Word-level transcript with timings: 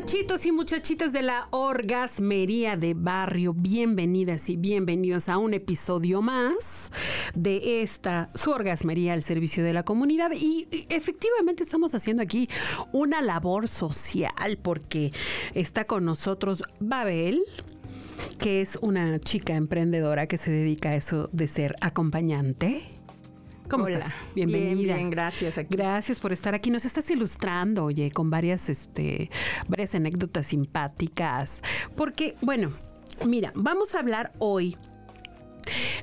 Muchachitos 0.00 0.46
y 0.46 0.50
muchachitas 0.50 1.12
de 1.12 1.20
la 1.20 1.46
orgasmería 1.50 2.74
de 2.74 2.94
barrio, 2.94 3.52
bienvenidas 3.52 4.48
y 4.48 4.56
bienvenidos 4.56 5.28
a 5.28 5.36
un 5.36 5.52
episodio 5.52 6.22
más 6.22 6.90
de 7.34 7.82
esta, 7.82 8.30
su 8.34 8.50
orgasmería 8.50 9.12
al 9.12 9.22
servicio 9.22 9.62
de 9.62 9.74
la 9.74 9.82
comunidad. 9.82 10.30
Y 10.32 10.66
efectivamente 10.88 11.64
estamos 11.64 11.94
haciendo 11.94 12.22
aquí 12.22 12.48
una 12.92 13.20
labor 13.20 13.68
social 13.68 14.58
porque 14.62 15.12
está 15.52 15.84
con 15.84 16.06
nosotros 16.06 16.62
Babel 16.80 17.42
que 18.38 18.62
es 18.62 18.78
una 18.80 19.18
chica 19.18 19.54
emprendedora 19.54 20.26
que 20.26 20.38
se 20.38 20.50
dedica 20.50 20.90
a 20.90 20.96
eso 20.96 21.28
de 21.32 21.46
ser 21.46 21.74
acompañante. 21.82 22.99
¿Cómo 23.70 23.84
Hola. 23.84 23.98
estás? 23.98 24.14
Bienvenida. 24.34 24.74
Bien, 24.74 24.96
bien, 24.98 25.10
gracias. 25.10 25.56
Aquí. 25.56 25.76
Gracias 25.76 26.18
por 26.18 26.32
estar 26.32 26.54
aquí. 26.54 26.70
Nos 26.70 26.84
estás 26.84 27.08
ilustrando, 27.10 27.84
oye, 27.84 28.10
con 28.10 28.28
varias, 28.28 28.68
este, 28.68 29.30
varias 29.68 29.94
anécdotas 29.94 30.48
simpáticas. 30.48 31.62
Porque, 31.96 32.34
bueno, 32.42 32.72
mira, 33.26 33.52
vamos 33.54 33.94
a 33.94 34.00
hablar 34.00 34.32
hoy 34.38 34.76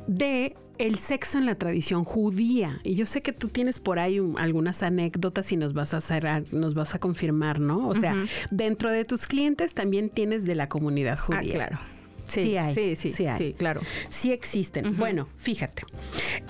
de 0.08 0.56
el 0.78 1.00
sexo 1.00 1.40
en 1.40 1.46
la 1.48 1.56
tradición 1.56 2.04
judía. 2.04 2.80
Y 2.84 2.96
yo 2.96 3.06
sé 3.06 3.22
que 3.22 3.34
tú 3.34 3.48
tienes 3.50 3.80
por 3.80 3.98
ahí 4.00 4.20
un- 4.20 4.40
algunas 4.40 4.84
anécdotas 4.84 5.52
y 5.52 5.58
nos 5.58 5.74
vas 5.74 5.94
a 5.94 6.02
cerrar, 6.02 6.44
nos 6.54 6.74
vas 6.76 6.94
a 6.94 7.00
confirmar, 7.00 7.60
¿no? 7.60 7.88
O 7.88 7.96
sea, 7.96 8.14
dentro 8.52 8.92
de 8.92 9.04
tus 9.04 9.26
clientes 9.26 9.74
también 9.74 10.10
tienes 10.10 10.46
de 10.46 10.54
la 10.56 10.68
comunidad 10.70 11.18
Ah, 11.20 11.22
judía. 11.40 11.54
claro. 11.54 11.80
Sí, 12.28 12.58
hay. 12.58 12.74
Sí, 12.74 12.96
sí, 12.96 13.12
Sí 13.12 13.26
hay. 13.26 13.38
sí, 13.38 13.54
claro. 13.58 13.82
Sí 14.10 14.32
existen. 14.32 14.98
Bueno, 14.98 15.28
fíjate. 15.38 15.84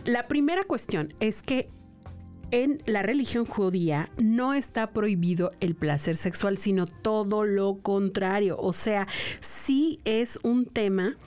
La 0.05 0.27
primera 0.27 0.63
cuestión 0.63 1.13
es 1.19 1.41
que 1.43 1.69
en 2.51 2.81
la 2.85 3.01
religión 3.01 3.45
judía 3.45 4.09
no 4.17 4.53
está 4.53 4.91
prohibido 4.91 5.51
el 5.59 5.75
placer 5.75 6.17
sexual, 6.17 6.57
sino 6.57 6.87
todo 6.87 7.43
lo 7.43 7.79
contrario. 7.81 8.57
O 8.57 8.73
sea, 8.73 9.07
sí 9.41 9.99
es 10.05 10.39
un 10.43 10.65
tema 10.65 11.17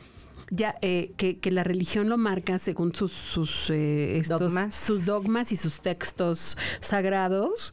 ya 0.50 0.74
eh, 0.82 1.12
que, 1.16 1.38
que 1.38 1.50
la 1.50 1.62
religión 1.64 2.08
lo 2.08 2.18
marca 2.18 2.58
según 2.58 2.92
sus 2.94 3.12
sus, 3.12 3.70
eh, 3.70 4.18
estos- 4.18 4.40
Dogmas. 4.40 4.74
sus 4.74 5.06
dogmas 5.06 5.52
y 5.52 5.56
sus 5.56 5.80
textos 5.80 6.56
sagrados 6.80 7.72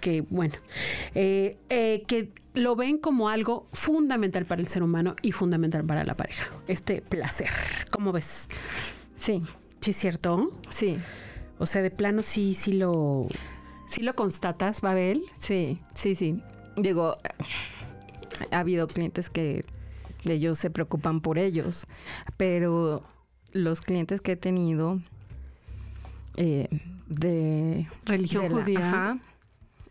que 0.00 0.22
bueno, 0.22 0.54
eh, 1.14 1.56
eh, 1.68 2.02
que 2.08 2.32
lo 2.54 2.74
ven 2.74 2.98
como 2.98 3.28
algo 3.28 3.68
fundamental 3.72 4.44
para 4.46 4.60
el 4.60 4.68
ser 4.68 4.82
humano 4.82 5.14
y 5.22 5.32
fundamental 5.32 5.84
para 5.84 6.04
la 6.04 6.16
pareja. 6.16 6.50
Este 6.66 7.00
placer, 7.02 7.50
¿cómo 7.90 8.12
ves? 8.12 8.48
Sí, 9.14 9.42
¿Sí 9.80 9.90
es 9.90 9.96
cierto? 9.96 10.50
sí, 10.68 10.96
O 11.58 11.66
sea, 11.66 11.80
de 11.82 11.90
plano 11.90 12.22
sí, 12.22 12.54
sí 12.54 12.72
lo, 12.72 13.28
sí 13.88 14.02
lo 14.02 14.14
constatas, 14.16 14.80
Babel. 14.80 15.22
sí, 15.38 15.80
sí, 15.94 16.14
sí. 16.14 16.42
Digo, 16.76 17.16
ha 18.50 18.58
habido 18.58 18.86
clientes 18.88 19.30
que 19.30 19.64
ellos 20.34 20.58
se 20.58 20.70
preocupan 20.70 21.20
por 21.20 21.38
ellos, 21.38 21.86
pero 22.36 23.02
los 23.52 23.80
clientes 23.80 24.20
que 24.20 24.32
he 24.32 24.36
tenido 24.36 25.00
eh, 26.36 26.68
de 27.08 27.86
Religión 28.04 28.42
de 28.44 28.48
la- 28.50 28.54
judía. 28.54 28.88
ajá, 28.88 29.18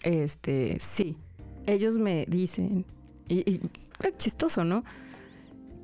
este, 0.02 0.78
sí, 0.80 1.18
ellos 1.66 1.98
me 1.98 2.26
dicen 2.28 2.86
y, 3.28 3.50
y 3.50 3.62
es 4.04 4.18
chistoso, 4.18 4.64
¿no? 4.64 4.84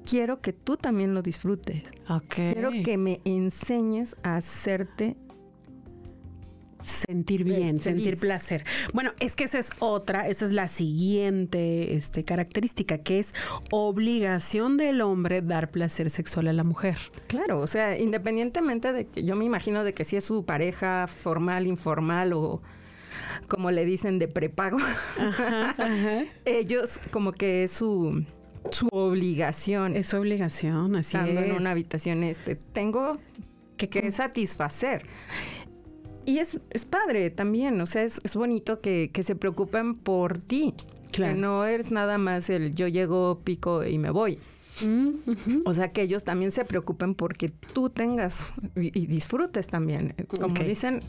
Quiero 0.06 0.42
que 0.42 0.52
tú 0.54 0.78
también 0.78 1.14
lo 1.14 1.22
disfrutes. 1.22 1.84
Ok. 2.10 2.34
Quiero 2.36 2.72
que 2.84 2.98
me 2.98 3.22
enseñes 3.24 4.16
a 4.24 4.36
hacerte 4.38 5.16
sentir 6.84 7.44
bien, 7.44 7.80
Feliz. 7.80 7.84
sentir 7.84 8.18
placer. 8.18 8.64
Bueno, 8.94 9.12
es 9.20 9.36
que 9.36 9.44
esa 9.46 9.60
es 9.60 9.70
otra, 9.80 10.28
esa 10.28 10.46
es 10.46 10.52
la 10.52 10.68
siguiente 10.68 11.96
este, 11.96 12.24
característica, 12.24 13.00
que 13.00 13.20
es 13.20 13.34
obligación 13.72 14.78
del 14.78 15.02
hombre 15.02 15.42
dar 15.42 15.72
placer 15.72 16.10
sexual 16.10 16.48
a 16.48 16.54
la 16.54 16.64
mujer. 16.64 16.98
Claro, 17.28 17.60
o 17.60 17.68
sea, 17.68 17.98
independientemente 17.98 18.92
de 18.94 19.06
que 19.06 19.24
yo 19.24 19.36
me 19.36 19.46
imagino 19.46 19.84
de 19.84 19.94
que 19.94 20.04
si 20.04 20.18
es 20.18 20.24
su 20.24 20.46
pareja 20.46 21.08
formal, 21.08 21.68
informal 21.68 22.34
o 22.34 22.62
como 23.48 23.72
le 23.72 23.86
dicen 23.86 24.20
de 24.20 24.28
prepago, 24.28 24.78
ellos 26.46 27.00
como 27.12 27.32
que 27.34 27.64
es 27.64 27.72
su, 27.72 28.26
su 28.72 28.88
obligación 28.92 29.96
Es 29.96 30.08
su 30.08 30.18
obligación, 30.18 30.96
así 30.96 31.18
estando 31.18 31.42
es. 31.42 31.48
en 31.48 31.56
una 31.56 31.72
habitación 31.72 32.24
este 32.24 32.56
tengo 32.56 33.18
que, 33.78 33.90
que 33.90 34.12
satisfacer. 34.12 35.04
Y 36.26 36.40
es, 36.40 36.60
es 36.70 36.86
padre 36.86 37.30
también, 37.30 37.80
o 37.82 37.86
sea, 37.86 38.04
es, 38.04 38.20
es 38.24 38.36
bonito 38.36 38.80
que, 38.80 39.10
que 39.12 39.24
se 39.24 39.36
preocupen 39.36 39.96
por 39.96 40.38
ti. 40.38 40.74
Claro. 41.12 41.34
Que 41.34 41.40
no 41.42 41.66
eres 41.66 41.92
nada 41.92 42.18
más 42.18 42.50
el 42.50 42.74
yo 42.74 42.88
llego, 42.88 43.42
pico 43.44 43.86
y 43.86 43.98
me 43.98 44.12
voy. 44.12 44.40
Mm. 44.82 45.62
O 45.66 45.74
sea, 45.74 45.92
que 45.92 46.02
ellos 46.04 46.24
también 46.24 46.52
se 46.52 46.64
preocupen 46.64 47.16
porque 47.16 47.50
tú 47.50 47.90
tengas 47.90 48.42
y, 48.76 48.98
y 48.98 49.08
disfrutes 49.08 49.68
también. 49.68 50.16
Como 50.28 50.54
dicen, 50.54 51.02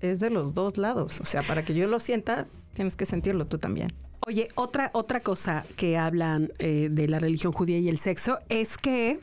es 0.00 0.20
de 0.20 0.30
los 0.30 0.54
dos 0.54 0.78
lados. 0.78 1.20
O 1.20 1.24
sea, 1.24 1.42
para 1.42 1.64
que 1.64 1.74
yo 1.74 1.86
lo 1.88 1.98
sienta, 1.98 2.46
tienes 2.74 2.96
que 2.96 3.06
sentirlo 3.06 3.46
tú 3.46 3.58
también. 3.58 3.88
Oye, 4.24 4.48
otra, 4.54 4.90
otra 4.94 5.20
cosa 5.20 5.64
que 5.76 5.98
hablan 5.98 6.52
eh, 6.60 6.88
de 6.90 7.08
la 7.08 7.18
religión 7.18 7.52
judía 7.52 7.78
y 7.78 7.88
el 7.88 7.98
sexo 7.98 8.38
es 8.48 8.78
que 8.78 9.18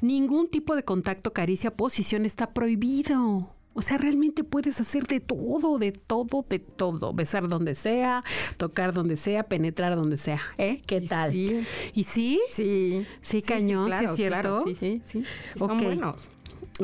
ningún 0.00 0.48
tipo 0.48 0.74
de 0.74 0.82
contacto, 0.82 1.32
caricia, 1.32 1.70
posición 1.70 2.26
está 2.26 2.50
prohibido. 2.50 3.54
O 3.72 3.82
sea, 3.82 3.98
realmente 3.98 4.42
puedes 4.42 4.80
hacer 4.80 5.06
de 5.06 5.20
todo, 5.20 5.78
de 5.78 5.92
todo, 5.92 6.44
de 6.48 6.58
todo. 6.58 7.12
Besar 7.12 7.48
donde 7.48 7.74
sea, 7.74 8.24
tocar 8.56 8.92
donde 8.92 9.16
sea, 9.16 9.44
penetrar 9.44 9.94
donde 9.94 10.16
sea. 10.16 10.40
¿Eh? 10.58 10.82
¿Qué 10.86 10.96
Y 10.96 11.06
tal? 11.06 11.32
sí. 11.32 11.66
¿Y 11.94 12.04
sí? 12.04 12.40
Sí. 12.50 13.06
Sí, 13.22 13.42
cañón, 13.42 13.92
¿sí 13.96 14.04
es 14.04 14.16
cierto? 14.16 14.40
claro, 14.40 14.64
sí, 14.66 14.74
sí, 14.74 15.02
sí. 15.04 15.24
Son 15.54 15.78
buenos. 15.78 16.30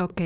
Ok. 0.00 0.16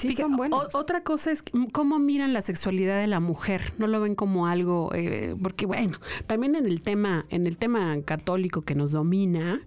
Sí, 0.00 0.08
Fíjate, 0.08 0.22
son 0.22 0.36
buenos. 0.36 0.74
o- 0.74 0.78
otra 0.78 1.02
cosa 1.02 1.30
es 1.32 1.42
mm, 1.52 1.66
cómo 1.66 1.98
miran 1.98 2.32
la 2.32 2.42
sexualidad 2.42 3.00
de 3.00 3.06
la 3.06 3.20
mujer. 3.20 3.72
No 3.78 3.86
lo 3.86 4.00
ven 4.00 4.14
como 4.14 4.46
algo, 4.46 4.90
eh, 4.94 5.34
porque 5.42 5.66
bueno, 5.66 5.98
también 6.26 6.54
en 6.56 6.66
el 6.66 6.82
tema, 6.82 7.26
en 7.30 7.46
el 7.46 7.58
tema 7.58 7.96
católico 8.04 8.62
que 8.62 8.74
nos 8.74 8.92
domina, 8.92 9.60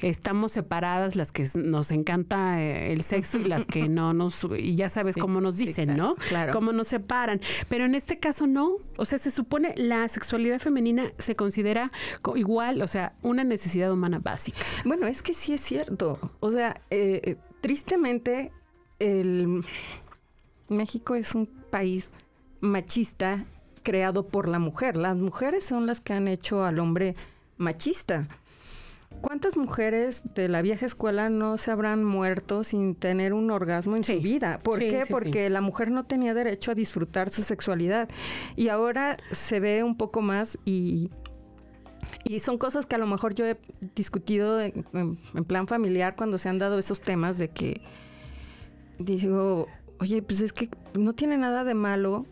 estamos 0.00 0.52
separadas 0.52 1.16
las 1.16 1.32
que 1.32 1.46
nos 1.54 1.90
encanta 1.90 2.60
eh, 2.62 2.92
el 2.92 3.02
sexo 3.02 3.38
y 3.38 3.44
las 3.44 3.66
que 3.66 3.88
no 3.88 4.12
nos, 4.12 4.46
y 4.58 4.74
ya 4.76 4.88
sabes 4.88 5.14
Sí, 5.14 5.20
cómo 5.20 5.40
nos 5.40 5.56
sí, 5.56 5.66
dicen, 5.66 5.86
claro, 5.94 6.02
¿no? 6.02 6.14
claro. 6.28 6.52
Cómo 6.52 6.72
nos 6.72 6.88
separan. 6.88 7.40
Pero 7.68 7.84
en 7.84 7.94
este 7.94 8.18
caso 8.18 8.46
no. 8.46 8.76
O 8.98 9.04
sea, 9.04 9.18
se 9.18 9.30
supone 9.30 9.72
la 9.76 10.08
sexualidad 10.08 10.58
femenina 10.60 11.04
se 11.18 11.36
considera 11.36 11.90
co- 12.22 12.36
igual, 12.36 12.82
o 12.82 12.86
sea, 12.86 13.14
una 13.22 13.44
necesidad 13.44 13.92
humana 13.92 14.18
básica. 14.18 14.58
Bueno, 14.84 15.06
es 15.06 15.22
que 15.22 15.34
sí 15.34 15.52
es 15.54 15.60
cierto. 15.60 16.18
O 16.40 16.50
sea, 16.50 16.80
eh, 16.90 17.20
eh, 17.24 17.36
tristemente, 17.60 18.52
el 18.98 19.64
México 20.68 21.14
es 21.14 21.34
un 21.34 21.46
país 21.46 22.10
machista 22.60 23.44
creado 23.82 24.26
por 24.26 24.48
la 24.48 24.58
mujer. 24.58 24.96
Las 24.96 25.16
mujeres 25.16 25.64
son 25.64 25.86
las 25.86 26.00
que 26.00 26.12
han 26.12 26.28
hecho 26.28 26.64
al 26.64 26.78
hombre 26.80 27.14
machista. 27.56 28.26
¿Cuántas 29.20 29.56
mujeres 29.56 30.34
de 30.34 30.48
la 30.48 30.60
vieja 30.60 30.84
escuela 30.84 31.30
no 31.30 31.56
se 31.56 31.70
habrán 31.70 32.04
muerto 32.04 32.64
sin 32.64 32.94
tener 32.94 33.32
un 33.32 33.50
orgasmo 33.50 33.96
en 33.96 34.04
Sí. 34.04 34.16
su 34.16 34.20
vida? 34.20 34.58
¿Por 34.62 34.80
Sí, 34.80 34.90
qué? 34.90 35.06
sí. 35.06 35.12
Porque 35.12 35.48
la 35.48 35.60
mujer 35.60 35.90
no 35.90 36.04
tenía 36.04 36.34
derecho 36.34 36.72
a 36.72 36.74
disfrutar 36.74 37.30
su 37.30 37.42
sexualidad. 37.42 38.08
Y 38.56 38.68
ahora 38.68 39.16
se 39.30 39.58
ve 39.60 39.82
un 39.84 39.96
poco 39.96 40.20
más 40.20 40.58
y, 40.66 41.10
y 42.24 42.40
son 42.40 42.58
cosas 42.58 42.84
que 42.84 42.96
a 42.96 42.98
lo 42.98 43.06
mejor 43.06 43.34
yo 43.34 43.46
he 43.46 43.56
discutido 43.94 44.60
en, 44.60 44.84
en- 44.92 45.18
en 45.34 45.44
plan 45.44 45.66
familiar 45.66 46.14
cuando 46.16 46.36
se 46.36 46.48
han 46.50 46.58
dado 46.58 46.78
esos 46.78 47.00
temas 47.00 47.38
de 47.38 47.48
que 47.48 47.80
digo, 48.98 49.66
oye, 50.00 50.22
pues 50.22 50.40
es 50.40 50.52
que 50.52 50.68
no 50.98 51.14
tiene 51.14 51.36
nada 51.36 51.64
de 51.64 51.74
malo 51.74 52.26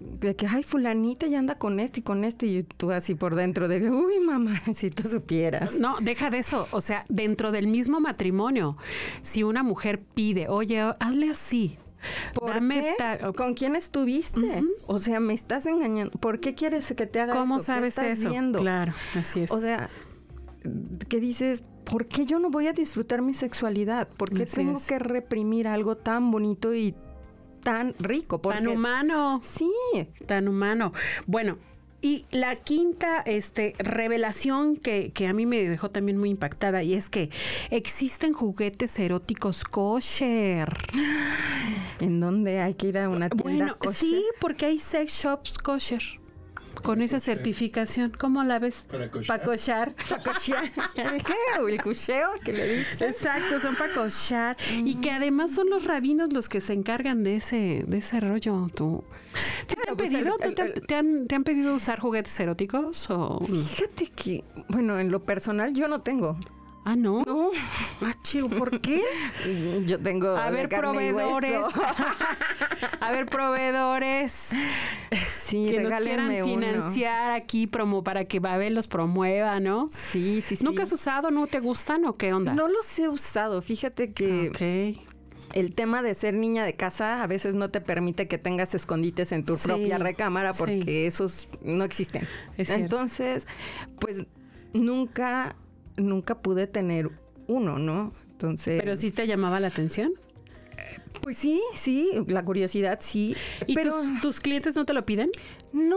de 0.00 0.36
que, 0.36 0.46
ay, 0.46 0.62
fulanita 0.62 1.26
ya 1.26 1.38
anda 1.38 1.56
con 1.56 1.80
este 1.80 2.00
y 2.00 2.02
con 2.02 2.24
este, 2.24 2.46
y 2.46 2.62
tú 2.62 2.92
así 2.92 3.14
por 3.14 3.34
dentro 3.34 3.68
de 3.68 3.80
que, 3.80 3.90
uy, 3.90 4.20
mamá, 4.20 4.62
si 4.74 4.90
tú 4.90 5.08
supieras. 5.08 5.78
No, 5.78 5.96
deja 6.00 6.30
de 6.30 6.38
eso. 6.38 6.66
O 6.70 6.80
sea, 6.80 7.04
dentro 7.08 7.52
del 7.52 7.66
mismo 7.66 8.00
matrimonio, 8.00 8.76
si 9.22 9.42
una 9.42 9.62
mujer 9.62 10.00
pide, 10.00 10.48
oye, 10.48 10.80
hazle 10.80 11.30
así. 11.30 11.78
¿Por 12.34 12.54
dame 12.54 12.94
qué? 12.96 13.32
¿Con 13.36 13.54
quién 13.54 13.74
estuviste? 13.74 14.62
O 14.86 15.00
sea, 15.00 15.18
me 15.18 15.34
estás 15.34 15.66
engañando. 15.66 16.16
¿Por 16.18 16.38
qué 16.38 16.54
quieres 16.54 16.94
que 16.96 17.06
te 17.06 17.20
haga 17.20 17.32
¿Cómo 17.32 17.56
eso? 17.56 17.64
¿Qué 17.64 17.66
sabes 17.66 17.98
estás 17.98 18.18
eso? 18.20 18.30
viendo? 18.30 18.60
Claro, 18.60 18.92
así 19.16 19.40
es. 19.40 19.50
O 19.50 19.60
sea, 19.60 19.90
¿qué 21.08 21.18
dices? 21.18 21.64
¿Por 21.90 22.06
qué 22.06 22.26
yo 22.26 22.38
no 22.38 22.50
voy 22.50 22.66
a 22.66 22.72
disfrutar 22.72 23.22
mi 23.22 23.34
sexualidad? 23.34 24.08
¿Por 24.08 24.30
qué 24.30 24.44
Así 24.44 24.56
tengo 24.56 24.78
es. 24.78 24.86
que 24.86 24.98
reprimir 24.98 25.68
algo 25.68 25.96
tan 25.96 26.30
bonito 26.30 26.74
y 26.74 26.94
tan 27.62 27.94
rico? 27.98 28.38
Tan 28.40 28.68
humano. 28.68 29.40
Sí, 29.42 29.70
Tan 30.26 30.48
humano. 30.48 30.92
Bueno, 31.26 31.58
y 32.00 32.24
la 32.30 32.54
quinta 32.56 33.22
este, 33.26 33.74
revelación 33.78 34.76
que, 34.76 35.10
que 35.12 35.26
a 35.26 35.32
mí 35.32 35.46
me 35.46 35.68
dejó 35.68 35.90
también 35.90 36.16
muy 36.16 36.30
impactada 36.30 36.84
y 36.84 36.94
es 36.94 37.10
que 37.10 37.30
existen 37.70 38.32
juguetes 38.32 38.96
eróticos 38.98 39.64
kosher. 39.64 40.72
¿en 42.00 42.20
dónde 42.20 42.60
hay 42.60 42.74
que 42.74 42.88
ir 42.88 42.98
a 42.98 43.08
una 43.08 43.28
tienda 43.28 43.42
Bueno, 43.42 43.76
kosher? 43.78 43.96
sí, 43.96 44.24
porque 44.40 44.66
hay 44.66 44.78
sex 44.78 45.12
shops 45.12 45.58
kosher. 45.58 46.02
Con 46.82 47.02
esa 47.02 47.20
certificación, 47.20 48.12
¿cómo 48.18 48.42
la 48.44 48.58
ves? 48.58 48.86
Para 48.90 49.10
cochar. 49.10 49.26
Para 49.40 49.44
cochar. 49.44 49.94
Para 50.08 50.22
cochear. 50.22 50.72
¿El 50.94 51.22
qué? 51.22 51.34
¿O 51.60 51.68
el 51.68 51.82
cucheo 51.82 52.30
que 52.44 52.52
le 52.52 52.78
dice? 52.78 53.06
Exacto, 53.08 53.60
son 53.60 53.76
para 53.76 53.92
cochar. 53.94 54.56
Y 54.70 54.96
que 54.96 55.10
además 55.10 55.52
son 55.52 55.70
los 55.70 55.84
rabinos 55.84 56.32
los 56.32 56.48
que 56.48 56.60
se 56.60 56.72
encargan 56.72 57.24
de 57.24 57.36
ese, 57.36 57.84
de 57.86 57.98
ese 57.98 58.20
rollo. 58.20 58.68
¿Tú? 58.74 59.04
¿Sí 59.66 59.74
te, 59.74 59.76
Bueno, 59.76 59.90
han 59.92 59.96
pues 59.96 60.12
el- 60.14 60.18
pedido, 60.20 60.36
¿Tú 60.38 60.44
el- 60.48 60.54
te, 60.54 60.62
han- 60.62 60.72
te 60.86 60.94
han, 60.94 61.26
te 61.26 61.34
han 61.34 61.44
pedido 61.44 61.74
usar 61.74 62.00
juguetes 62.00 62.38
eróticos? 62.40 63.10
O... 63.10 63.44
Fíjate 63.44 64.06
que, 64.10 64.44
bueno, 64.68 64.98
en 64.98 65.10
lo 65.10 65.24
personal 65.24 65.74
yo 65.74 65.88
no 65.88 66.00
tengo. 66.00 66.38
Ah, 66.90 66.96
no. 66.96 67.22
No, 67.26 67.50
Ah, 68.00 68.14
chido, 68.22 68.48
¿por 68.48 68.80
qué? 68.80 69.02
yo 69.86 69.98
tengo. 70.00 70.28
A 70.36 70.48
ver, 70.48 70.70
proveedores. 70.70 71.60
A 73.00 73.12
ver, 73.12 73.26
proveedores 73.26 74.32
Sí, 75.42 75.68
que 75.70 75.80
nos 75.80 75.94
quieran 76.02 76.30
uno. 76.30 76.44
financiar 76.44 77.32
aquí 77.32 77.66
promo 77.66 78.02
para 78.02 78.24
que 78.24 78.40
Babel 78.40 78.74
los 78.74 78.88
promueva, 78.88 79.60
¿no? 79.60 79.88
Sí, 79.92 80.40
sí, 80.40 80.56
sí. 80.56 80.64
¿Nunca 80.64 80.84
has 80.84 80.92
usado? 80.92 81.30
¿No 81.30 81.46
te 81.46 81.60
gustan 81.60 82.06
o 82.06 82.14
qué 82.14 82.32
onda? 82.32 82.54
No 82.54 82.68
los 82.68 82.98
he 82.98 83.08
usado. 83.08 83.60
Fíjate 83.60 84.12
que 84.12 84.48
Ok. 84.48 85.54
el 85.54 85.74
tema 85.74 86.00
de 86.02 86.14
ser 86.14 86.32
niña 86.34 86.64
de 86.64 86.74
casa 86.74 87.22
a 87.22 87.26
veces 87.26 87.54
no 87.54 87.70
te 87.70 87.82
permite 87.82 88.28
que 88.28 88.38
tengas 88.38 88.74
escondites 88.74 89.32
en 89.32 89.44
tu 89.44 89.56
Sí, 89.56 89.64
propia 89.68 89.98
recámara 89.98 90.52
sí. 90.54 90.58
porque 90.58 91.06
esos 91.06 91.48
no 91.62 91.84
existen. 91.84 92.26
Es. 92.56 92.70
Entonces, 92.70 93.46
pues 94.00 94.24
nunca, 94.72 95.56
nunca 95.98 96.38
pude 96.40 96.66
tener 96.66 97.10
uno, 97.46 97.78
¿no? 97.78 98.12
Entonces. 98.32 98.80
Pero 98.80 98.96
sí 98.96 99.10
te 99.10 99.26
llamaba 99.26 99.60
la 99.60 99.68
atención. 99.68 100.12
Pues 101.22 101.36
sí, 101.38 101.60
sí, 101.74 102.10
la 102.28 102.44
curiosidad 102.44 102.98
sí. 103.02 103.36
¿Y 103.66 103.74
pero 103.74 103.92
tus, 104.00 104.20
tus 104.20 104.40
clientes 104.40 104.74
no 104.76 104.84
te 104.84 104.92
lo 104.92 105.04
piden? 105.04 105.30
no. 105.72 105.96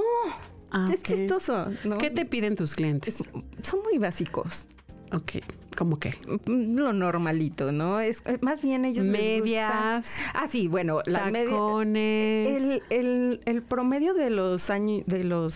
Ah, 0.73 0.87
es 0.89 1.03
chistoso, 1.03 1.67
¿no? 1.83 1.97
¿Qué 1.97 2.09
te 2.09 2.25
piden 2.25 2.55
tus 2.55 2.75
clientes? 2.75 3.21
Son 3.61 3.81
muy 3.83 3.97
básicos. 3.97 4.67
Ok, 5.11 5.33
¿cómo 5.75 5.99
qué? 5.99 6.15
Lo 6.45 6.93
normalito, 6.93 7.73
¿no? 7.73 7.99
Es 7.99 8.21
eh, 8.25 8.37
más 8.41 8.61
bien 8.61 8.85
ellos 8.85 9.05
Medias, 9.05 10.07
Ah, 10.33 10.47
sí, 10.47 10.69
bueno, 10.69 11.01
la 11.05 11.25
media 11.25 11.49
tacones. 11.49 12.47
el, 12.61 12.83
el, 12.89 13.41
el 13.43 13.61
promedio 13.63 14.13
de 14.13 14.29
los 14.29 14.69
años 14.69 15.05
de 15.07 15.25
los 15.25 15.55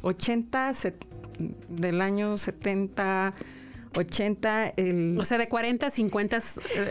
80 0.00 0.72
set- 0.72 1.04
del 1.68 2.00
año 2.00 2.38
70 2.38 3.34
80 3.96 4.74
el 4.76 5.16
O 5.18 5.24
sea, 5.24 5.38
de 5.38 5.48
40 5.48 5.86
a 5.86 5.90
50 5.90 6.36
eh, 6.36 6.40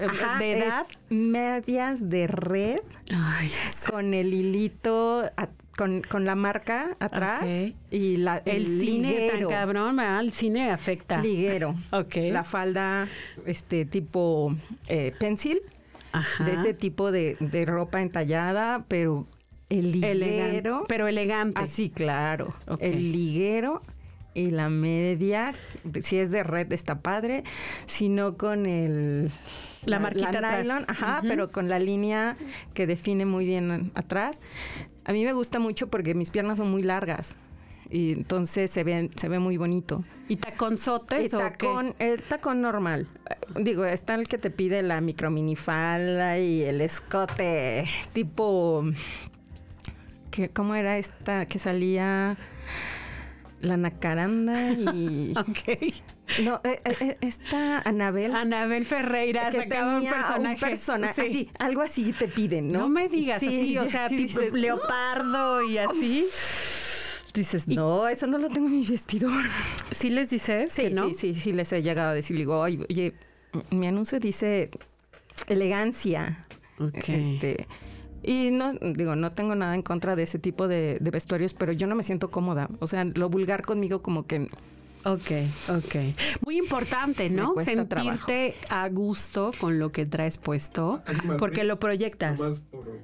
Ajá, 0.10 0.38
de 0.40 0.57
edad. 0.60 0.86
medias 1.10 2.10
de 2.10 2.28
red 2.28 2.80
Ay, 3.13 3.52
con 3.90 4.13
el 4.13 4.34
hilito 4.34 5.24
a- 5.38 5.50
con, 5.78 6.02
con 6.04 6.24
la 6.25 6.36
marca 6.36 6.96
atrás 7.00 7.44
Ok. 7.44 7.75
y 7.92 8.16
la 8.18 8.38
el, 8.46 8.66
el, 8.66 8.80
cine 8.80 9.10
liguero, 9.12 9.50
tan 9.50 9.57
cabrón, 9.57 9.96
¿verdad? 9.98 10.19
El 10.22 10.31
cine 10.31 10.72
afecta. 10.72 11.19
liguero. 11.22 11.75
Ok. 11.92 12.16
La 12.31 12.44
falda 12.46 13.07
este 13.46 13.84
tipo 13.86 14.56
eh, 14.88 15.12
pencil 15.19 15.60
Ajá. 16.13 16.46
de 16.46 16.54
ese 16.54 16.74
tipo 16.74 17.12
de, 17.12 17.36
de 17.42 17.66
ropa 17.66 18.02
entallada, 18.02 18.86
pero 18.88 19.28
el 19.68 19.92
liguero. 19.92 20.86
pero 20.88 21.07
elegante. 21.10 21.60
Así, 21.60 21.90
claro. 21.90 22.56
Ok. 22.68 22.78
El 22.81 23.12
liguero 23.12 23.81
y 24.36 24.52
la 24.52 24.70
media, 24.70 25.54
si 26.02 26.20
es 26.20 26.30
de 26.30 26.44
red 26.44 26.72
está 26.72 27.02
padre, 27.02 27.44
sino 27.88 28.38
con 28.38 28.68
el... 28.68 29.32
La 29.86 30.00
marquita 30.00 30.30
atrás. 30.30 30.62
nylon, 30.62 30.86
ajá, 30.88 31.22
pero 31.22 31.52
con 31.52 31.70
la 31.70 31.78
línea 31.78 32.36
que 32.74 32.88
define 32.88 33.26
muy 33.26 33.46
bien 33.46 33.92
atrás. 33.94 34.42
A 35.06 35.14
mí 35.14 35.24
me 35.24 35.34
gusta 35.34 35.60
mucho 35.60 35.90
porque 35.90 36.16
mis 36.16 36.32
piernas 36.32 36.58
son 36.58 36.72
muy 36.72 36.82
largas 36.82 37.36
y 37.90 38.12
entonces 38.14 38.72
se 38.72 38.84
ve, 38.84 39.10
se 39.16 39.30
ve 39.30 39.40
muy 39.40 39.58
bonito. 39.58 40.04
¿Y 40.28 40.38
taconzotes 40.38 41.34
El 41.34 41.40
o 41.40 41.44
tacón, 41.44 41.96
el 42.00 42.24
tacón 42.24 42.62
normal. 42.62 43.08
Digo, 43.60 43.86
está 43.86 44.16
el 44.16 44.28
que 44.28 44.40
te 44.40 44.50
pide 44.50 44.81
la 44.81 45.02
micro 45.02 45.30
minifalda 45.31 46.40
y 46.40 46.64
el 46.64 46.81
escote 46.81 47.86
tipo... 48.14 48.84
¿Cómo 50.54 50.76
era 50.76 50.98
esta 50.98 51.46
que 51.46 51.60
salía? 51.60 52.36
La 53.66 53.78
nacaranda 53.78 54.72
y... 54.72 55.34
Ok. 55.38 55.94
No, 56.44 56.62
eh, 56.64 56.82
eh, 56.86 56.98
eh, 57.00 57.18
esta 57.22 57.80
Anabel. 57.80 58.34
Anabel 58.36 58.86
Ferreira 58.86 59.50
que 59.50 59.58
sacaba 59.58 59.96
un 59.98 60.04
tenía 60.04 60.14
personaje. 60.14 60.60
persona- 60.66 61.14
Sí. 61.14 61.22
así, 61.22 61.50
algo 61.60 61.82
así 61.82 62.14
te 62.14 62.28
piden, 62.28 62.72
¿no? 62.72 62.80
No 62.80 62.90
me 62.90 63.08
digas 63.10 63.40
Sí, 63.40 63.48
así, 63.48 63.78
o 63.78 63.86
sea, 63.90 64.10
sí 64.10 64.18
tipo 64.28 64.40
dices, 64.40 64.54
leopardo 64.54 65.64
y 65.64 65.78
así. 65.80 66.26
Dices, 67.34 67.68
no, 67.68 68.08
eso 68.08 68.28
no 68.28 68.38
lo 68.38 68.50
tengo 68.50 68.68
en 68.68 68.78
mi 68.80 68.86
vestidor. 68.86 69.44
¿Sí 69.92 70.10
les 70.10 70.30
dices 70.30 70.72
Sí, 70.72 70.84
que 70.84 70.90
no? 70.92 71.10
sí, 71.10 71.16
sí, 71.16 71.34
sí, 71.36 71.52
les 71.52 71.72
he 71.74 71.82
llegado 71.82 72.12
a 72.12 72.14
decir, 72.14 72.38
digo, 72.38 72.60
oye, 72.60 73.14
mi 73.72 73.88
anuncio 73.88 74.20
dice 74.20 74.70
elegancia. 75.48 76.46
Ok. 76.80 77.10
Este, 77.10 77.68
y 78.25 78.51
no, 78.51 78.74
digo, 78.74 79.16
no 79.16 79.31
tengo 79.31 79.56
nada 79.56 79.75
en 79.75 79.81
contra 79.81 80.16
de 80.16 80.24
ese 80.24 80.39
tipo 80.39 80.68
de, 80.68 80.98
de 81.00 81.12
vestuarios, 81.12 81.54
pero 81.54 81.72
yo 81.72 81.88
no 81.88 81.95
me 81.95 82.04
siento 82.04 82.31
cómoda. 82.31 82.69
O 82.80 82.88
sea, 82.88 83.06
lo 83.06 83.30
vulgar 83.30 83.62
conmigo 83.62 84.01
como 84.01 84.25
que 84.25 84.50
Ok, 85.06 85.31
ok. 85.69 85.96
Muy 86.46 86.57
importante, 86.57 87.30
¿no? 87.30 87.54
trabajo. 87.54 87.63
Sentirte 88.25 88.56
a 88.69 88.90
gusto 88.90 89.52
con 89.60 89.78
lo 89.78 89.92
que 89.92 90.07
traes 90.07 90.38
puesto, 90.38 91.04
Animal 91.06 91.38
porque 91.38 91.57
print. 91.57 91.68
lo 91.68 91.80
proyectas. 91.80 92.40
Por- 92.40 92.56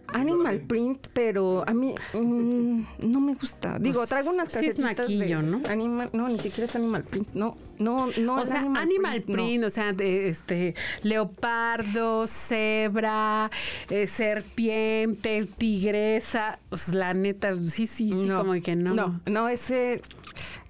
Animal 0.07 0.61
print, 0.61 1.07
pero 1.13 1.63
a 1.67 1.73
mí 1.73 1.93
mm, 2.13 2.81
no 2.99 3.21
me 3.21 3.35
gusta. 3.35 3.77
Digo, 3.79 4.05
traigo 4.07 4.31
unas 4.31 4.51
sí 4.51 4.65
es 4.65 4.77
calcetitas 4.77 5.07
de 5.07 5.15
naquillo, 5.15 5.41
¿no? 5.43 5.61
Animal, 5.69 6.09
no, 6.13 6.27
ni 6.27 6.39
siquiera 6.39 6.65
es 6.65 6.75
animal 6.75 7.03
print. 7.03 7.27
No, 7.35 7.55
no, 7.77 8.07
no. 8.17 8.35
o 8.35 8.45
sea, 8.45 8.61
animal, 8.61 9.21
print, 9.21 9.63
o 9.63 9.69
sea, 9.69 9.93
de, 9.93 10.27
este 10.27 10.73
leopardo, 11.03 12.27
cebra, 12.27 13.51
eh, 13.89 14.07
serpiente, 14.07 15.45
tigresa, 15.57 16.59
pues, 16.69 16.89
la 16.89 17.13
neta, 17.13 17.55
sí, 17.55 17.85
sí, 17.85 18.11
sí, 18.11 18.27
como 18.27 18.53
que 18.61 18.75
no. 18.75 18.93
No, 18.93 19.21
no, 19.27 19.49
ese. 19.49 20.01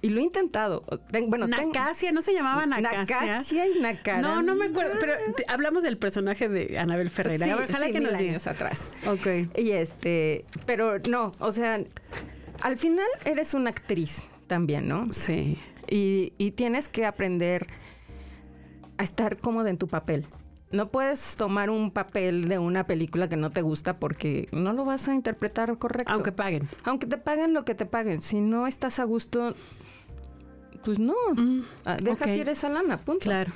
Y 0.02 0.08
lo 0.10 0.20
he 0.20 0.24
intentado. 0.24 0.82
Ten- 1.12 1.30
bueno, 1.30 1.46
Nacasia, 1.46 2.10
¿no 2.12 2.22
se 2.22 2.32
llamaba 2.34 2.66
Nacasia? 2.66 3.20
Nacasia 3.20 3.66
y 3.68 3.78
Nacaranda. 3.80 4.28
No, 4.28 4.42
no 4.42 4.54
me 4.56 4.66
acuerdo, 4.66 4.94
pero 4.98 5.14
hablamos 5.46 5.84
del 5.84 5.96
personaje 5.96 6.48
de 6.48 6.76
Anabel 6.78 7.08
Ferreira. 7.08 7.46
Sí, 7.46 7.52
Ojalá 7.52 7.86
sí, 7.86 7.92
que 7.92 8.00
mil 8.00 8.10
nos 8.10 8.20
años 8.20 8.46
atrás. 8.48 8.90
Ok. 9.06 9.56
Y 9.56 9.70
este, 9.70 10.44
pero 10.66 10.98
no, 11.08 11.30
o 11.38 11.52
sea, 11.52 11.80
al 12.60 12.78
final 12.78 13.06
eres 13.24 13.54
una 13.54 13.70
actriz 13.70 14.24
también, 14.48 14.88
¿no? 14.88 15.12
Sí. 15.12 15.58
Y, 15.88 16.32
y 16.36 16.50
tienes 16.50 16.88
que 16.88 17.06
aprender 17.06 17.68
a 18.98 19.04
estar 19.04 19.38
cómoda 19.38 19.70
en 19.70 19.78
tu 19.78 19.86
papel. 19.88 20.26
No 20.72 20.88
puedes 20.88 21.36
tomar 21.36 21.68
un 21.70 21.90
papel 21.90 22.48
de 22.48 22.58
una 22.58 22.86
película 22.86 23.28
que 23.28 23.36
no 23.36 23.50
te 23.50 23.60
gusta 23.60 23.98
porque 23.98 24.48
no 24.52 24.72
lo 24.72 24.84
vas 24.84 25.06
a 25.06 25.14
interpretar 25.14 25.76
correcto. 25.78 26.12
Aunque 26.12 26.32
paguen. 26.32 26.68
Aunque 26.84 27.06
te 27.06 27.18
paguen 27.18 27.52
lo 27.52 27.64
que 27.64 27.74
te 27.74 27.84
paguen. 27.84 28.20
Si 28.22 28.40
no 28.40 28.66
estás 28.66 28.98
a 28.98 29.04
gusto, 29.04 29.54
pues 30.84 30.98
no. 30.98 31.14
Ah, 31.84 31.96
Dejas 32.02 32.28
ok. 32.28 32.36
ir 32.36 32.48
esa 32.48 32.68
lana, 32.68 32.96
punto. 32.98 33.20
Claro. 33.20 33.52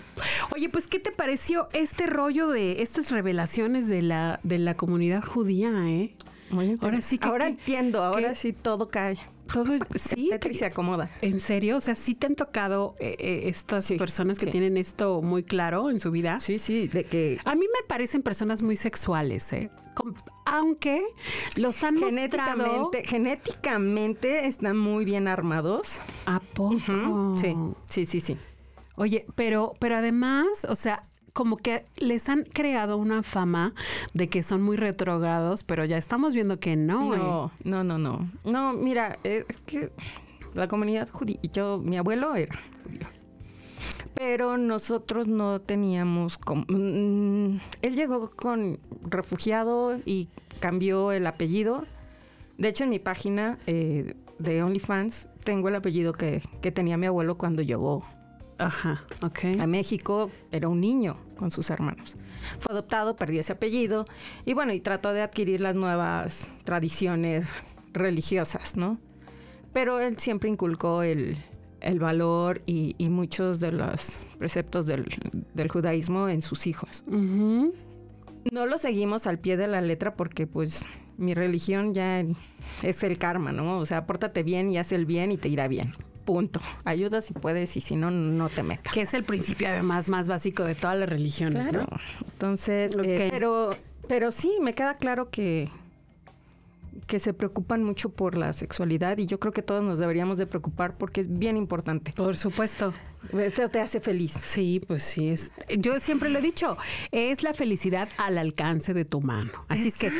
Oye, 0.54 0.68
pues, 0.68 0.86
¿qué 0.86 0.98
te 0.98 1.10
pareció 1.10 1.68
este 1.72 2.06
rollo 2.06 2.48
de 2.48 2.82
estas 2.82 3.10
revelaciones 3.10 3.88
de 3.88 4.02
la, 4.02 4.40
de 4.42 4.58
la 4.58 4.74
comunidad 4.76 5.22
judía, 5.24 5.70
eh? 5.88 6.14
Muy 6.50 6.76
Ahora 6.80 7.00
sí 7.00 7.18
que- 7.18 7.26
Ahora 7.28 7.46
que- 7.46 7.50
entiendo, 7.52 8.02
ahora 8.04 8.28
que- 8.30 8.34
sí 8.36 8.52
todo 8.52 8.88
cae. 8.88 9.16
Todo, 9.52 9.72
sí. 9.94 10.28
Tetris 10.30 10.58
se 10.58 10.64
acomoda. 10.66 11.10
¿En 11.22 11.40
serio? 11.40 11.76
O 11.76 11.80
sea, 11.80 11.94
¿sí 11.94 12.14
te 12.14 12.26
han 12.26 12.34
tocado 12.34 12.94
eh, 12.98 13.16
eh, 13.18 13.40
estas 13.48 13.84
Sí, 13.84 13.96
personas 13.96 14.38
que 14.38 14.46
sí. 14.46 14.52
tienen 14.52 14.76
esto 14.76 15.22
muy 15.22 15.42
claro 15.42 15.90
en 15.90 16.00
su 16.00 16.10
vida? 16.10 16.40
Sí, 16.40 16.58
sí, 16.58 16.88
de 16.88 17.04
que 17.04 17.38
A 17.44 17.54
mí 17.54 17.66
me 17.66 17.86
parecen 17.88 18.22
personas 18.22 18.62
muy 18.62 18.76
sexuales, 18.76 19.52
¿eh? 19.52 19.70
Aunque 20.44 21.00
los 21.56 21.82
han 21.82 21.94
mostrado... 21.94 22.90
genéticamente, 22.92 23.04
genéticamente 23.06 24.46
están 24.46 24.76
muy 24.76 25.04
bien 25.04 25.28
armados. 25.28 25.98
¿A 26.26 26.40
poco? 26.40 27.36
Sí, 27.40 27.54
sí, 27.88 28.04
sí, 28.04 28.20
sí. 28.20 28.36
Oye, 28.96 29.26
pero, 29.34 29.74
pero 29.78 29.96
además, 29.96 30.46
o 30.68 30.74
sea, 30.76 31.02
como 31.36 31.58
que 31.58 31.84
les 31.98 32.30
han 32.30 32.44
creado 32.44 32.96
una 32.96 33.22
fama 33.22 33.74
de 34.14 34.26
que 34.28 34.42
son 34.42 34.62
muy 34.62 34.78
retrogrados, 34.78 35.64
pero 35.64 35.84
ya 35.84 35.98
estamos 35.98 36.32
viendo 36.32 36.58
que 36.58 36.76
no. 36.76 37.14
¿eh? 37.14 37.18
No, 37.18 37.52
no, 37.64 37.84
no, 37.84 37.98
no. 37.98 38.30
No, 38.42 38.72
mira, 38.72 39.18
eh, 39.22 39.44
es 39.46 39.58
que 39.58 39.92
la 40.54 40.66
comunidad 40.66 41.10
judía, 41.10 41.38
yo, 41.52 41.76
mi 41.76 41.98
abuelo 41.98 42.34
era 42.36 42.58
judío. 42.82 43.06
pero 44.14 44.56
nosotros 44.56 45.28
no 45.28 45.60
teníamos 45.60 46.38
como... 46.38 46.64
mm, 46.68 47.60
él 47.82 47.94
llegó 47.94 48.30
con 48.30 48.78
refugiado 49.02 50.00
y 50.06 50.30
cambió 50.58 51.12
el 51.12 51.26
apellido. 51.26 51.84
De 52.56 52.68
hecho, 52.68 52.84
en 52.84 52.90
mi 52.90 52.98
página 52.98 53.58
eh, 53.66 54.14
de 54.38 54.62
OnlyFans 54.62 55.28
tengo 55.44 55.68
el 55.68 55.74
apellido 55.74 56.14
que, 56.14 56.40
que 56.62 56.72
tenía 56.72 56.96
mi 56.96 57.04
abuelo 57.04 57.36
cuando 57.36 57.60
llegó 57.60 58.04
Ajá, 58.58 59.02
ok. 59.22 59.60
a 59.60 59.66
México. 59.66 60.30
Era 60.50 60.68
un 60.68 60.80
niño 60.80 61.16
con 61.36 61.50
sus 61.50 61.70
hermanos. 61.70 62.16
Fue 62.58 62.72
adoptado, 62.72 63.16
perdió 63.16 63.40
ese 63.40 63.52
apellido 63.52 64.06
y 64.44 64.54
bueno, 64.54 64.72
y 64.72 64.80
trató 64.80 65.12
de 65.12 65.22
adquirir 65.22 65.60
las 65.60 65.74
nuevas 65.76 66.52
tradiciones 66.64 67.48
religiosas, 67.92 68.76
¿no? 68.76 68.98
Pero 69.72 70.00
él 70.00 70.16
siempre 70.18 70.48
inculcó 70.48 71.02
el, 71.02 71.36
el 71.80 71.98
valor 71.98 72.62
y, 72.66 72.94
y 72.98 73.08
muchos 73.10 73.60
de 73.60 73.72
los 73.72 74.20
preceptos 74.38 74.86
del, 74.86 75.06
del 75.54 75.68
judaísmo 75.68 76.28
en 76.28 76.40
sus 76.40 76.66
hijos. 76.66 77.04
No 78.50 78.66
lo 78.66 78.78
seguimos 78.78 79.26
al 79.26 79.38
pie 79.38 79.56
de 79.56 79.66
la 79.66 79.80
letra 79.80 80.14
porque 80.14 80.46
pues 80.46 80.80
mi 81.18 81.34
religión 81.34 81.94
ya 81.94 82.24
es 82.82 83.02
el 83.02 83.18
karma, 83.18 83.52
¿no? 83.52 83.78
O 83.78 83.86
sea, 83.86 84.06
pórtate 84.06 84.42
bien 84.42 84.70
y 84.70 84.78
haz 84.78 84.92
el 84.92 85.04
bien 85.04 85.32
y 85.32 85.36
te 85.36 85.48
irá 85.48 85.68
bien. 85.68 85.92
Punto. 86.26 86.60
Ayuda 86.84 87.22
si 87.22 87.32
puedes 87.32 87.74
y 87.76 87.80
si 87.80 87.96
no, 87.96 88.10
no 88.10 88.48
te 88.50 88.62
metas. 88.62 88.92
Que 88.92 89.00
es 89.02 89.14
el 89.14 89.24
principio 89.24 89.68
además 89.68 90.08
más 90.08 90.28
básico 90.28 90.64
de 90.64 90.74
todas 90.74 90.98
las 90.98 91.08
religiones, 91.08 91.68
Claro. 91.68 91.86
¿no? 91.90 91.98
Entonces, 92.32 92.94
eh, 93.02 93.28
pero, 93.30 93.70
pero 94.08 94.30
sí, 94.32 94.52
me 94.60 94.74
queda 94.74 94.94
claro 94.94 95.30
que, 95.30 95.70
que 97.06 97.20
se 97.20 97.32
preocupan 97.32 97.84
mucho 97.84 98.10
por 98.10 98.36
la 98.36 98.52
sexualidad 98.52 99.18
y 99.18 99.26
yo 99.26 99.38
creo 99.38 99.52
que 99.52 99.62
todos 99.62 99.82
nos 99.84 99.98
deberíamos 100.00 100.36
de 100.36 100.46
preocupar 100.46 100.98
porque 100.98 101.20
es 101.20 101.38
bien 101.38 101.56
importante. 101.56 102.12
Por 102.12 102.36
supuesto. 102.36 102.92
Esto 103.32 103.68
te 103.68 103.80
hace 103.80 104.00
feliz. 104.00 104.32
Sí, 104.32 104.80
pues 104.86 105.02
sí. 105.02 105.30
Es, 105.30 105.52
yo 105.78 105.98
siempre 106.00 106.28
lo 106.28 106.38
he 106.38 106.42
dicho, 106.42 106.76
es 107.10 107.42
la 107.42 107.54
felicidad 107.54 108.08
al 108.18 108.38
alcance 108.38 108.94
de 108.94 109.04
tu 109.04 109.20
mano. 109.20 109.52
Así 109.68 109.88
es 109.88 109.96
que 109.96 110.12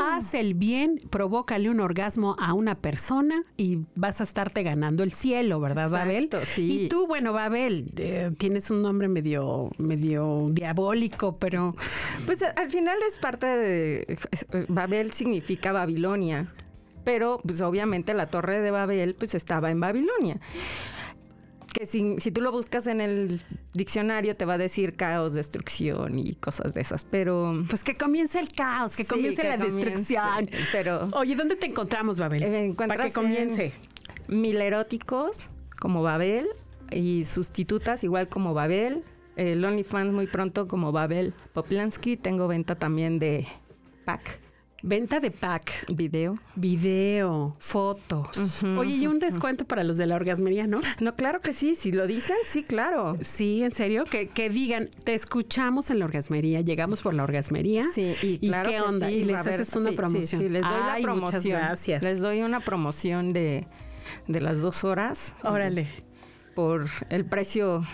haz 0.00 0.34
el 0.34 0.54
bien, 0.54 1.00
provócale 1.10 1.70
un 1.70 1.80
orgasmo 1.80 2.36
a 2.38 2.54
una 2.54 2.76
persona 2.76 3.44
y 3.56 3.80
vas 3.94 4.20
a 4.20 4.24
estarte 4.24 4.62
ganando 4.62 5.02
el 5.02 5.12
cielo, 5.12 5.60
¿verdad, 5.60 5.90
Babel? 5.90 6.30
Sí. 6.54 6.84
Y 6.84 6.88
tú, 6.88 7.06
bueno, 7.06 7.32
Babel, 7.32 7.90
eh, 7.96 8.30
tienes 8.38 8.70
un 8.70 8.82
nombre 8.82 9.08
medio, 9.08 9.70
medio 9.78 10.48
diabólico, 10.50 11.36
pero 11.38 11.74
Pues 12.26 12.42
al 12.42 12.70
final 12.70 12.98
es 13.08 13.18
parte 13.18 13.46
de... 13.46 14.18
Babel 14.68 15.12
significa 15.12 15.72
Babilonia, 15.72 16.52
pero 17.04 17.40
pues 17.44 17.60
obviamente 17.60 18.14
la 18.14 18.26
torre 18.26 18.60
de 18.60 18.70
Babel 18.70 19.14
pues 19.14 19.34
estaba 19.34 19.70
en 19.70 19.80
Babilonia. 19.80 20.38
Que 21.80 21.86
si, 21.86 22.16
si 22.18 22.30
tú 22.30 22.42
lo 22.42 22.52
buscas 22.52 22.86
en 22.88 23.00
el 23.00 23.40
diccionario 23.72 24.36
te 24.36 24.44
va 24.44 24.52
a 24.54 24.58
decir 24.58 24.96
caos, 24.96 25.32
destrucción 25.32 26.18
y 26.18 26.34
cosas 26.34 26.74
de 26.74 26.82
esas, 26.82 27.06
pero... 27.06 27.64
pues 27.70 27.82
que 27.84 27.96
comience 27.96 28.38
el 28.38 28.52
caos, 28.52 28.94
que 28.94 29.04
Sí, 29.04 29.08
comience 29.08 29.40
que 29.40 29.48
la 29.48 29.56
comience, 29.56 29.88
destrucción. 29.88 30.50
pero- 30.72 31.08
Oye, 31.14 31.34
¿dónde 31.36 31.56
te 31.56 31.64
encontramos, 31.64 32.18
Babel? 32.18 32.42
Eh, 32.42 32.74
Para 32.76 33.06
que 33.06 33.12
comience. 33.12 33.72
en 34.28 34.40
Mil 34.42 34.60
eróticos, 34.60 35.48
como 35.80 36.02
Babel, 36.02 36.48
y 36.92 37.24
sustitutas 37.24 38.04
igual 38.04 38.28
como 38.28 38.52
Babel. 38.52 39.02
El 39.36 39.64
OnlyFans 39.64 40.12
muy 40.12 40.26
pronto 40.26 40.68
como 40.68 40.92
Babel 40.92 41.32
Poplansky. 41.54 42.18
Tengo 42.18 42.46
venta 42.46 42.74
también 42.74 43.18
de 43.18 43.46
pack, 44.04 44.38
Venta 44.82 45.20
de 45.20 45.30
pack. 45.30 45.86
video. 45.94 46.38
Video, 46.54 47.54
fotos. 47.58 48.62
Oye, 48.78 48.94
y 48.94 49.06
un 49.06 49.18
descuento 49.18 49.66
para 49.66 49.84
los 49.84 49.98
de 49.98 50.06
la 50.06 50.16
orgasmería, 50.16 50.66
¿no? 50.66 50.80
No, 51.00 51.14
claro 51.14 51.40
que 51.40 51.52
sí. 51.52 51.74
Si 51.74 51.92
lo 51.92 52.06
dicen, 52.06 52.36
sí, 52.44 52.62
claro. 52.64 53.18
Sí, 53.20 53.62
en 53.62 53.72
serio, 53.72 54.04
que, 54.06 54.28
que 54.28 54.48
digan, 54.48 54.88
te 55.04 55.14
escuchamos 55.14 55.90
en 55.90 55.98
la 55.98 56.06
orgasmería, 56.06 56.62
llegamos 56.62 57.02
por 57.02 57.12
la 57.12 57.24
orgasmería. 57.24 57.86
Sí, 57.94 58.14
y, 58.22 58.38
claro 58.48 58.70
qué 58.70 58.76
que 58.76 58.82
onda? 58.82 59.08
sí, 59.08 59.14
y 59.16 59.24
les 59.24 59.36
haces 59.36 59.76
una 59.76 59.90
sí, 59.90 59.96
promoción. 59.96 60.40
Sí, 60.40 60.48
les 60.48 60.62
doy 60.62 60.72
Ay, 60.72 61.02
la 61.02 61.14
muchas 61.14 61.30
promoción. 61.30 61.58
gracias. 61.58 62.02
Les 62.02 62.20
doy 62.20 62.40
una 62.40 62.60
promoción 62.60 63.32
de, 63.34 63.66
de 64.28 64.40
las 64.40 64.60
dos 64.60 64.82
horas. 64.84 65.34
Órale, 65.42 65.88
Por 66.54 66.86
el 67.10 67.26
precio 67.26 67.86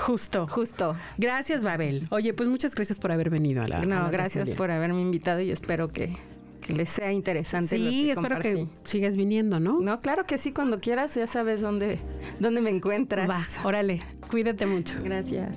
justo. 0.00 0.46
justo. 0.48 0.96
Gracias, 1.18 1.62
Babel. 1.62 2.06
Oye, 2.10 2.32
pues 2.34 2.48
muchas 2.48 2.74
gracias 2.74 2.98
por 2.98 3.12
haber 3.12 3.30
venido 3.30 3.62
a 3.62 3.68
la. 3.68 3.78
a 3.78 3.84
No, 3.84 4.02
la 4.04 4.10
gracias 4.10 4.50
por 4.50 4.70
haberme 4.70 5.00
invitado 5.00 5.40
y 5.40 5.50
espero 5.50 5.88
que, 5.88 6.16
que 6.60 6.72
les 6.72 6.88
sea 6.88 7.12
interesante. 7.12 7.78
lo 7.78 7.90
Sí, 7.90 8.04
que 8.06 8.12
espero 8.12 8.38
que 8.38 8.66
sigas 8.84 9.16
viniendo, 9.16 9.60
¿no? 9.60 9.80
No, 9.80 10.00
claro 10.00 10.24
que 10.26 10.38
sí, 10.38 10.52
cuando 10.52 10.78
quieras 10.80 11.14
ya 11.14 11.26
sabes 11.26 11.60
dónde, 11.60 11.98
dónde 12.38 12.60
me 12.60 12.70
encuentras. 12.70 13.28
Va, 13.28 13.46
órale, 13.64 14.02
cuídate 14.30 14.66
mucho. 14.66 14.94
Gracias. 15.02 15.56